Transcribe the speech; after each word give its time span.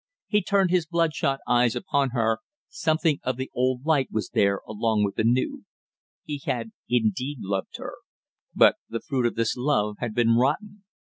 He 0.25 0.41
turned 0.41 0.71
his 0.71 0.87
bloodshot 0.87 1.41
eyes 1.47 1.75
upon 1.75 2.09
her, 2.09 2.39
something 2.69 3.19
of 3.21 3.37
the 3.37 3.51
old 3.53 3.85
light 3.85 4.07
was 4.11 4.29
there 4.29 4.61
along 4.67 5.03
with 5.03 5.13
the 5.13 5.23
new; 5.23 5.63
he 6.23 6.41
had 6.43 6.71
indeed 6.89 7.37
loved 7.41 7.77
her, 7.77 7.97
but 8.55 8.77
the 8.89 8.99
fruit 9.01 9.27
of 9.27 9.35
this 9.35 9.55
love 9.55 9.97
had 9.99 10.15
been 10.15 10.33
rotten. 10.35 10.83